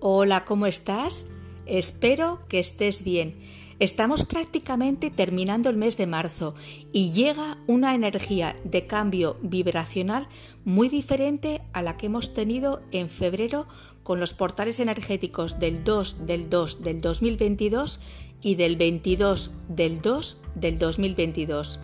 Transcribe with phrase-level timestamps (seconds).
[0.00, 1.26] Hola, ¿cómo estás?
[1.66, 3.34] Espero que estés bien.
[3.80, 6.54] Estamos prácticamente terminando el mes de marzo
[6.92, 10.28] y llega una energía de cambio vibracional
[10.64, 13.66] muy diferente a la que hemos tenido en febrero
[14.04, 17.98] con los portales energéticos del 2 del 2 del 2022
[18.40, 21.80] y del 22 del 2 del 2022.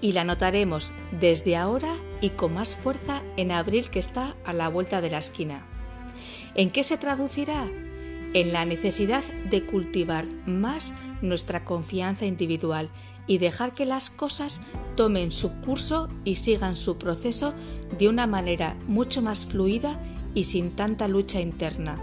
[0.00, 4.70] Y la notaremos desde ahora y con más fuerza en abril que está a la
[4.70, 5.69] vuelta de la esquina.
[6.54, 7.66] ¿En qué se traducirá?
[8.32, 12.90] En la necesidad de cultivar más nuestra confianza individual
[13.26, 14.60] y dejar que las cosas
[14.96, 17.54] tomen su curso y sigan su proceso
[17.98, 20.00] de una manera mucho más fluida
[20.34, 22.00] y sin tanta lucha interna.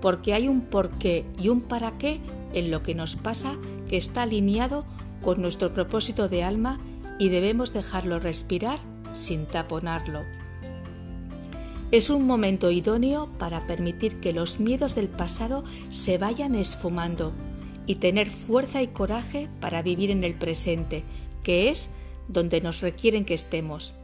[0.00, 2.20] Porque hay un porqué y un para qué
[2.52, 3.56] en lo que nos pasa
[3.88, 4.84] que está alineado
[5.22, 6.78] con nuestro propósito de alma
[7.18, 8.78] y debemos dejarlo respirar
[9.12, 10.20] sin taponarlo.
[11.92, 17.32] Es un momento idóneo para permitir que los miedos del pasado se vayan esfumando
[17.86, 21.04] y tener fuerza y coraje para vivir en el presente,
[21.44, 21.90] que es
[22.26, 23.94] donde nos requieren que estemos.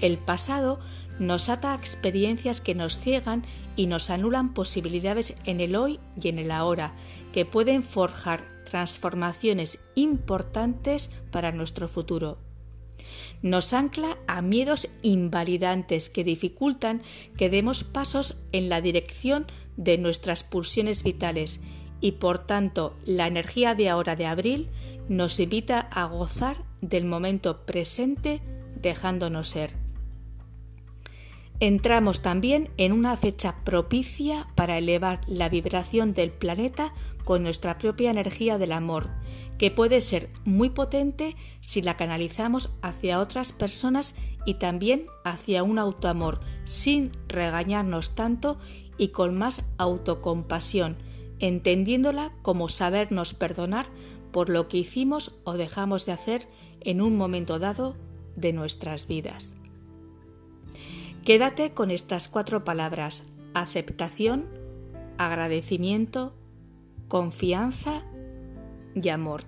[0.00, 0.78] El pasado
[1.18, 6.28] nos ata a experiencias que nos ciegan y nos anulan posibilidades en el hoy y
[6.28, 6.92] en el ahora,
[7.32, 12.36] que pueden forjar transformaciones importantes para nuestro futuro
[13.42, 17.02] nos ancla a miedos invalidantes que dificultan
[17.36, 21.60] que demos pasos en la dirección de nuestras pulsiones vitales
[22.00, 24.68] y por tanto la energía de ahora de abril
[25.08, 28.42] nos invita a gozar del momento presente
[28.80, 29.85] dejándonos ser.
[31.58, 36.92] Entramos también en una fecha propicia para elevar la vibración del planeta
[37.24, 39.08] con nuestra propia energía del amor,
[39.56, 45.78] que puede ser muy potente si la canalizamos hacia otras personas y también hacia un
[45.78, 48.58] autoamor, sin regañarnos tanto
[48.98, 50.98] y con más autocompasión,
[51.38, 53.86] entendiéndola como sabernos perdonar
[54.30, 56.48] por lo que hicimos o dejamos de hacer
[56.82, 57.96] en un momento dado
[58.36, 59.54] de nuestras vidas.
[61.26, 64.46] Quédate con estas cuatro palabras, aceptación,
[65.18, 66.36] agradecimiento,
[67.08, 68.04] confianza
[68.94, 69.42] y amor.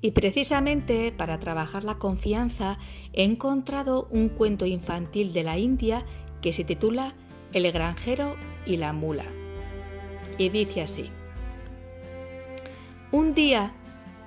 [0.00, 2.78] Y precisamente para trabajar la confianza
[3.12, 6.06] he encontrado un cuento infantil de la India
[6.40, 7.14] que se titula
[7.52, 9.26] El granjero y la mula.
[10.38, 11.10] Y dice así.
[13.10, 13.74] Un día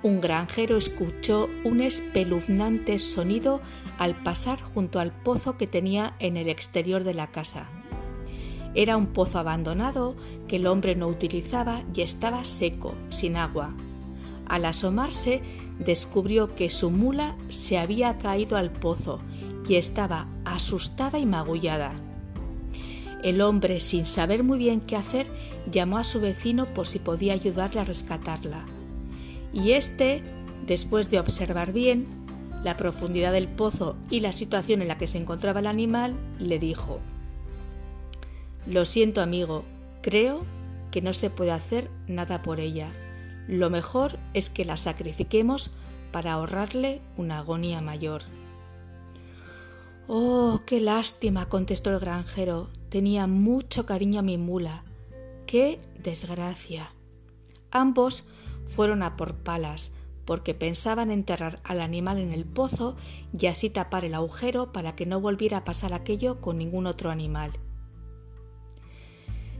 [0.06, 3.60] un granjero escuchó un espeluznante sonido
[3.98, 7.68] al pasar junto al pozo que tenía en el exterior de la casa.
[8.76, 10.14] Era un pozo abandonado
[10.46, 13.74] que el hombre no utilizaba y estaba seco, sin agua.
[14.46, 15.42] Al asomarse,
[15.80, 19.20] descubrió que su mula se había caído al pozo
[19.68, 21.92] y estaba asustada y magullada.
[23.24, 25.26] El hombre, sin saber muy bien qué hacer,
[25.68, 28.75] llamó a su vecino por si podía ayudarle a rescatarla
[29.52, 30.22] y éste,
[30.66, 32.06] después de observar bien
[32.64, 36.58] la profundidad del pozo y la situación en la que se encontraba el animal, le
[36.58, 37.00] dijo,
[38.66, 39.64] Lo siento amigo,
[40.02, 40.44] creo
[40.90, 42.90] que no se puede hacer nada por ella.
[43.48, 45.70] Lo mejor es que la sacrifiquemos
[46.10, 48.22] para ahorrarle una agonía mayor.
[50.08, 52.70] Oh, qué lástima, contestó el granjero.
[52.88, 54.84] Tenía mucho cariño a mi mula.
[55.46, 56.92] ¡Qué desgracia!
[57.70, 58.24] Ambos
[58.66, 59.92] fueron a por palas,
[60.24, 62.96] porque pensaban enterrar al animal en el pozo
[63.38, 67.10] y así tapar el agujero para que no volviera a pasar aquello con ningún otro
[67.10, 67.52] animal.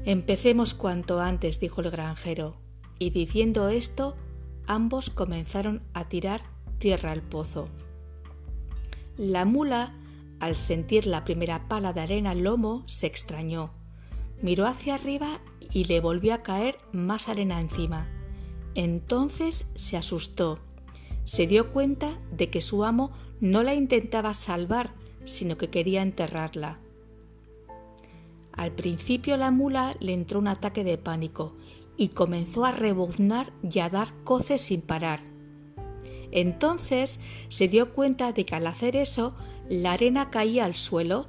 [0.04, 2.56] Empecemos cuanto antes, dijo el granjero,
[2.98, 4.16] y diciendo esto,
[4.66, 6.40] ambos comenzaron a tirar
[6.78, 7.68] tierra al pozo.
[9.16, 9.94] La mula,
[10.40, 13.72] al sentir la primera pala de arena al lomo, se extrañó,
[14.42, 15.40] miró hacia arriba
[15.72, 18.15] y le volvió a caer más arena encima.
[18.76, 20.60] Entonces se asustó.
[21.24, 23.10] Se dio cuenta de que su amo
[23.40, 24.92] no la intentaba salvar,
[25.24, 26.78] sino que quería enterrarla.
[28.52, 31.56] Al principio la mula le entró un ataque de pánico
[31.96, 35.20] y comenzó a rebuznar y a dar coces sin parar.
[36.30, 37.18] Entonces
[37.48, 39.34] se dio cuenta de que al hacer eso
[39.70, 41.28] la arena caía al suelo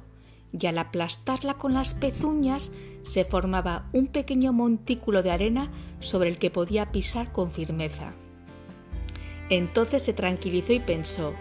[0.52, 5.70] y al aplastarla con las pezuñas se formaba un pequeño montículo de arena
[6.00, 8.12] sobre el que podía pisar con firmeza.
[9.50, 11.34] Entonces se tranquilizó y pensó,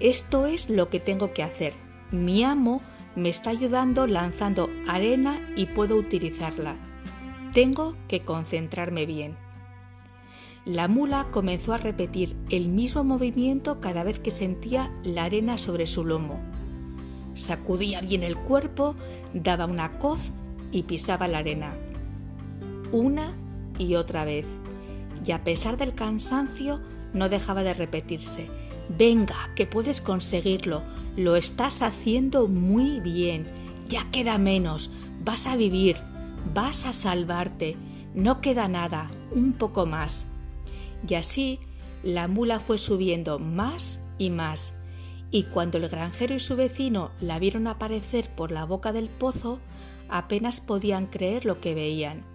[0.00, 1.72] esto es lo que tengo que hacer.
[2.10, 2.82] Mi amo
[3.16, 6.76] me está ayudando lanzando arena y puedo utilizarla.
[7.52, 9.36] Tengo que concentrarme bien.
[10.64, 15.86] La mula comenzó a repetir el mismo movimiento cada vez que sentía la arena sobre
[15.86, 16.40] su lomo.
[17.34, 18.96] Sacudía bien el cuerpo,
[19.34, 20.32] daba una coz
[20.72, 21.76] y pisaba la arena.
[22.92, 23.36] Una
[23.78, 24.46] y otra vez.
[25.24, 26.80] Y a pesar del cansancio,
[27.12, 28.48] no dejaba de repetirse.
[28.88, 30.82] Venga, que puedes conseguirlo.
[31.16, 33.46] Lo estás haciendo muy bien.
[33.88, 34.90] Ya queda menos.
[35.24, 35.96] Vas a vivir.
[36.52, 37.76] Vas a salvarte.
[38.14, 39.10] No queda nada.
[39.32, 40.26] Un poco más.
[41.08, 41.60] Y así
[42.02, 44.74] la mula fue subiendo más y más.
[45.30, 49.58] Y cuando el granjero y su vecino la vieron aparecer por la boca del pozo,
[50.08, 52.33] apenas podían creer lo que veían.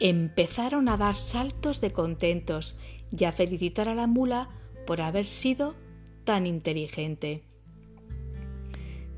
[0.00, 2.76] Empezaron a dar saltos de contentos
[3.16, 4.50] y a felicitar a la mula
[4.86, 5.74] por haber sido
[6.24, 7.42] tan inteligente.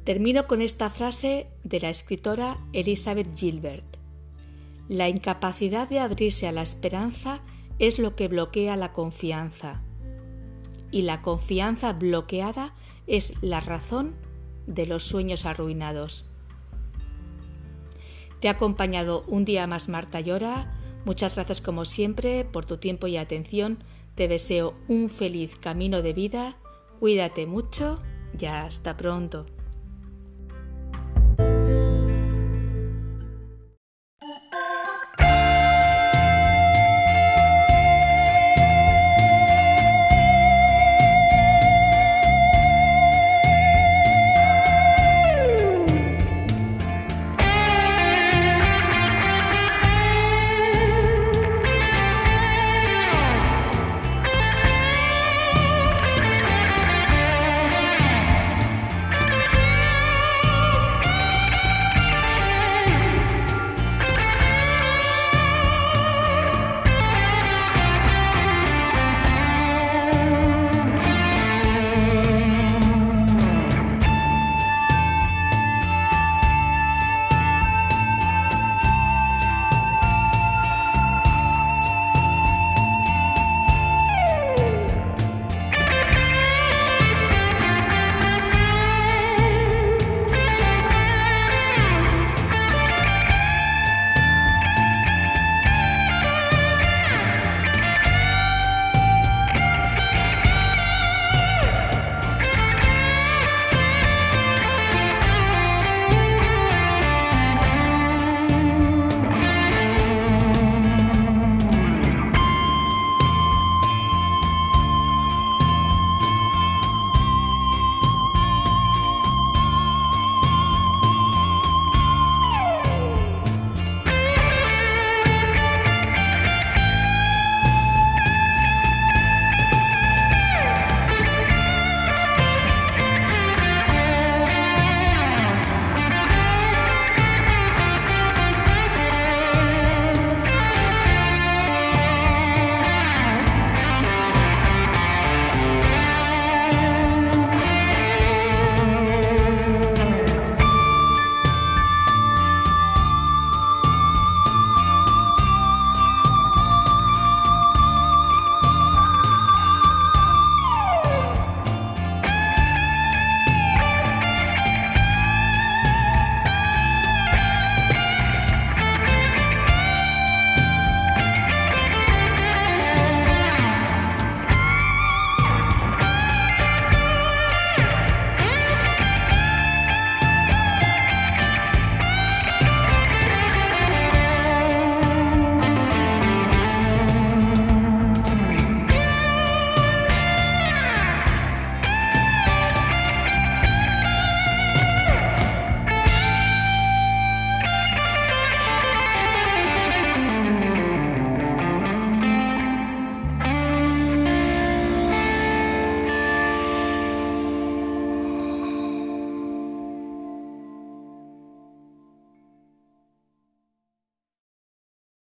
[0.05, 3.99] Termino con esta frase de la escritora Elizabeth Gilbert.
[4.89, 7.43] La incapacidad de abrirse a la esperanza
[7.79, 9.83] es lo que bloquea la confianza.
[10.91, 12.75] Y la confianza bloqueada
[13.07, 14.17] es la razón
[14.67, 16.30] de los sueños arruinados.
[18.41, 20.73] Te ha acompañado un día más Marta Llora.
[21.05, 23.85] Muchas gracias como siempre por tu tiempo y atención.
[24.15, 26.57] Te deseo un feliz camino de vida.
[26.99, 28.01] Cuídate mucho
[28.39, 29.47] y hasta pronto.